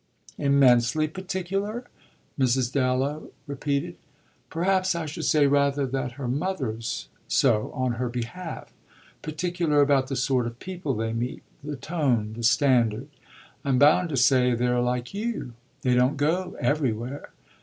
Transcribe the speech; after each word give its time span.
"Immensely 0.39 1.07
particular?" 1.07 1.83
Mrs. 2.39 2.71
Dallow 2.73 3.29
repeated. 3.45 3.97
"Perhaps 4.49 4.95
I 4.95 5.05
should 5.05 5.25
say 5.25 5.45
rather 5.45 5.85
that 5.85 6.13
her 6.13 6.27
mother's 6.27 7.07
so 7.27 7.69
on 7.75 7.91
her 7.91 8.09
behalf. 8.09 8.73
Particular 9.21 9.79
about 9.79 10.07
the 10.07 10.15
sort 10.15 10.47
of 10.47 10.57
people 10.57 10.95
they 10.95 11.13
meet 11.13 11.43
the 11.63 11.75
tone, 11.75 12.33
the 12.33 12.41
standard. 12.41 13.09
I'm 13.63 13.77
bound 13.77 14.09
to 14.09 14.17
say 14.17 14.55
they're 14.55 14.81
like 14.81 15.13
you: 15.13 15.53
they 15.83 15.93
don't 15.93 16.17
go 16.17 16.57
everywhere. 16.59 17.29